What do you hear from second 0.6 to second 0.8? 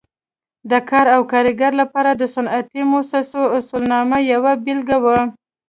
د